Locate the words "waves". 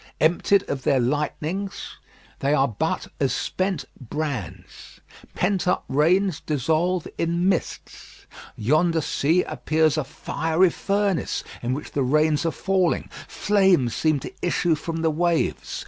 15.11-15.79